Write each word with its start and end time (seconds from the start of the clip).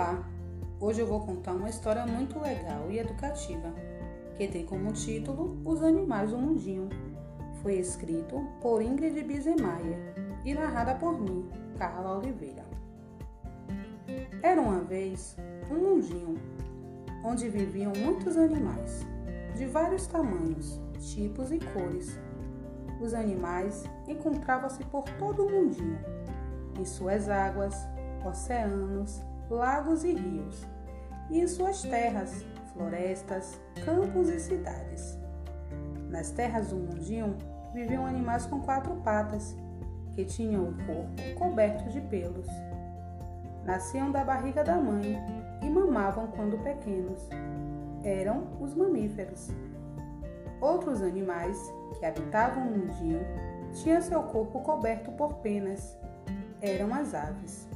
Olá! 0.00 0.24
Hoje 0.80 1.02
eu 1.02 1.06
vou 1.06 1.20
contar 1.20 1.52
uma 1.52 1.68
história 1.68 2.06
muito 2.06 2.40
legal 2.40 2.90
e 2.90 2.98
educativa, 2.98 3.70
que 4.34 4.48
tem 4.48 4.64
como 4.64 4.94
título 4.94 5.60
Os 5.62 5.82
Animais 5.82 6.30
do 6.30 6.38
Mundinho. 6.38 6.88
Foi 7.60 7.74
escrito 7.74 8.42
por 8.62 8.80
Ingrid 8.80 9.22
Bizemaia 9.22 9.98
e 10.42 10.54
narrada 10.54 10.94
por 10.94 11.20
mim, 11.20 11.46
Carla 11.76 12.16
Oliveira. 12.16 12.64
Era 14.42 14.58
uma 14.58 14.80
vez 14.80 15.36
um 15.70 15.74
mundinho 15.74 16.34
onde 17.22 17.50
viviam 17.50 17.92
muitos 17.94 18.38
animais, 18.38 19.06
de 19.54 19.66
vários 19.66 20.06
tamanhos, 20.06 20.80
tipos 20.98 21.52
e 21.52 21.58
cores. 21.58 22.18
Os 23.02 23.12
animais 23.12 23.84
encontravam-se 24.08 24.82
por 24.86 25.04
todo 25.18 25.44
o 25.44 25.50
mundinho, 25.50 25.98
em 26.78 26.86
suas 26.86 27.28
águas, 27.28 27.76
oceanos, 28.24 29.22
lagos 29.50 30.04
e 30.04 30.12
rios, 30.12 30.64
e 31.28 31.40
em 31.40 31.46
suas 31.48 31.82
terras, 31.82 32.44
florestas, 32.72 33.60
campos 33.84 34.28
e 34.28 34.38
cidades. 34.38 35.18
Nas 36.08 36.30
terras 36.30 36.68
do 36.68 36.76
mundinho 36.76 37.36
viviam 37.74 38.06
animais 38.06 38.46
com 38.46 38.60
quatro 38.60 38.94
patas, 38.96 39.56
que 40.14 40.24
tinham 40.24 40.68
o 40.68 40.74
corpo 40.86 41.38
coberto 41.38 41.88
de 41.90 42.00
pelos. 42.00 42.46
Nasciam 43.64 44.10
da 44.10 44.24
barriga 44.24 44.64
da 44.64 44.76
mãe 44.76 45.18
e 45.62 45.68
mamavam 45.68 46.28
quando 46.28 46.62
pequenos. 46.62 47.28
Eram 48.02 48.46
os 48.60 48.74
mamíferos. 48.74 49.50
Outros 50.60 51.02
animais 51.02 51.58
que 51.98 52.06
habitavam 52.06 52.66
o 52.66 52.70
mundinho 52.70 53.20
tinham 53.72 54.00
seu 54.00 54.22
corpo 54.24 54.60
coberto 54.60 55.12
por 55.12 55.34
penas. 55.34 55.96
Eram 56.60 56.92
as 56.94 57.14
aves. 57.14 57.69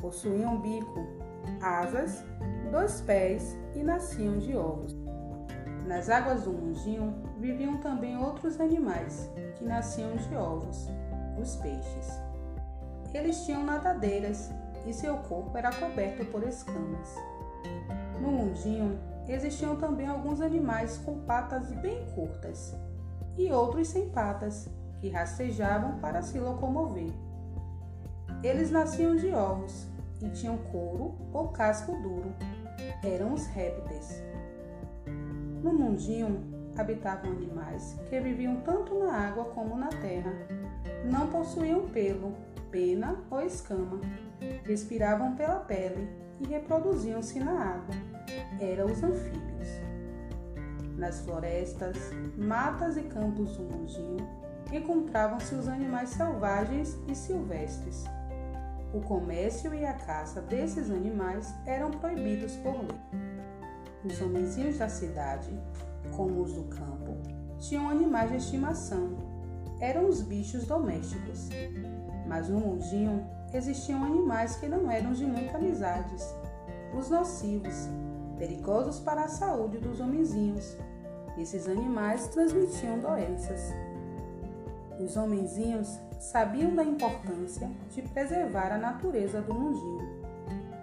Possuíam 0.00 0.60
bico, 0.60 1.06
asas, 1.60 2.24
dois 2.70 3.00
pés 3.02 3.56
e 3.74 3.82
nasciam 3.82 4.38
de 4.38 4.56
ovos. 4.56 4.96
Nas 5.86 6.08
águas 6.08 6.44
do 6.44 6.52
mundinho 6.52 7.14
viviam 7.38 7.78
também 7.78 8.16
outros 8.16 8.60
animais 8.60 9.30
que 9.56 9.64
nasciam 9.64 10.16
de 10.16 10.34
ovos, 10.36 10.88
os 11.40 11.56
peixes. 11.56 12.20
Eles 13.12 13.44
tinham 13.44 13.64
nadadeiras 13.64 14.50
e 14.86 14.92
seu 14.92 15.16
corpo 15.18 15.56
era 15.56 15.72
coberto 15.72 16.24
por 16.26 16.42
escamas. 16.42 17.14
No 18.20 18.30
mundinho 18.30 18.98
existiam 19.28 19.76
também 19.76 20.06
alguns 20.06 20.40
animais 20.40 20.98
com 20.98 21.20
patas 21.20 21.70
bem 21.72 22.06
curtas 22.14 22.74
e 23.36 23.50
outros 23.50 23.88
sem 23.88 24.08
patas, 24.10 24.68
que 25.00 25.08
rastejavam 25.08 25.98
para 25.98 26.20
se 26.20 26.38
locomover. 26.38 27.10
Eles 28.42 28.70
nasciam 28.70 29.16
de 29.16 29.30
ovos 29.34 29.86
e 30.22 30.30
tinham 30.30 30.56
couro 30.56 31.14
ou 31.30 31.48
casco 31.48 31.92
duro. 31.96 32.34
Eram 33.04 33.34
os 33.34 33.46
répteis. 33.48 34.22
No 35.62 35.74
mundinho 35.74 36.42
habitavam 36.74 37.32
animais 37.32 38.00
que 38.08 38.18
viviam 38.18 38.62
tanto 38.62 38.98
na 38.98 39.12
água 39.12 39.44
como 39.46 39.76
na 39.76 39.88
terra. 39.88 40.32
Não 41.04 41.26
possuíam 41.26 41.86
pelo, 41.88 42.34
pena 42.70 43.22
ou 43.30 43.42
escama. 43.42 44.00
Respiravam 44.64 45.36
pela 45.36 45.60
pele 45.60 46.08
e 46.40 46.46
reproduziam-se 46.46 47.40
na 47.40 47.52
água. 47.52 47.94
Eram 48.58 48.86
os 48.86 49.02
anfíbios. 49.02 49.68
Nas 50.96 51.20
florestas, 51.20 51.98
matas 52.38 52.96
e 52.96 53.02
campos 53.02 53.54
do 53.58 53.64
mundinho 53.64 54.26
encontravam-se 54.72 55.54
os 55.54 55.68
animais 55.68 56.08
selvagens 56.10 56.98
e 57.06 57.14
silvestres 57.14 58.06
o 58.92 59.00
comércio 59.00 59.72
e 59.74 59.84
a 59.84 59.92
caça 59.92 60.40
desses 60.40 60.90
animais 60.90 61.54
eram 61.64 61.90
proibidos 61.90 62.56
por 62.56 62.74
lei. 62.74 63.00
Os 64.04 64.20
homenzinhos 64.20 64.78
da 64.78 64.88
cidade, 64.88 65.50
como 66.16 66.42
os 66.42 66.54
do 66.54 66.64
campo, 66.64 67.16
tinham 67.58 67.88
animais 67.88 68.30
de 68.30 68.36
estimação. 68.38 69.16
Eram 69.80 70.08
os 70.08 70.22
bichos 70.22 70.66
domésticos. 70.66 71.48
Mas 72.26 72.48
no 72.48 72.60
mundinho 72.60 73.26
existiam 73.52 74.04
animais 74.04 74.56
que 74.56 74.66
não 74.66 74.90
eram 74.90 75.12
de 75.12 75.24
muita 75.24 75.58
amizades. 75.58 76.24
Os 76.96 77.10
nocivos, 77.10 77.88
perigosos 78.38 79.00
para 79.00 79.24
a 79.24 79.28
saúde 79.28 79.78
dos 79.78 80.00
homenzinhos. 80.00 80.76
Esses 81.38 81.68
animais 81.68 82.28
transmitiam 82.28 82.98
doenças. 82.98 83.72
Os 85.02 85.16
homenzinhos 85.16 85.98
sabiam 86.18 86.74
da 86.74 86.84
importância 86.84 87.70
de 87.90 88.02
preservar 88.02 88.70
a 88.70 88.78
natureza 88.78 89.40
do 89.40 89.54
mundinho. 89.54 90.20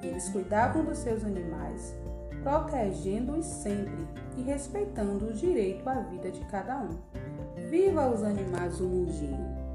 Eles 0.01 0.27
cuidavam 0.29 0.83
dos 0.83 0.97
seus 0.97 1.23
animais, 1.23 1.95
protegendo-os 2.41 3.45
sempre 3.45 4.07
e 4.35 4.41
respeitando 4.41 5.27
o 5.27 5.33
direito 5.33 5.87
à 5.87 6.01
vida 6.01 6.31
de 6.31 6.43
cada 6.45 6.79
um. 6.79 6.97
Viva 7.69 8.09
os 8.09 8.23
animais 8.23 8.79
do 8.79 8.85
mundinho! 8.85 9.66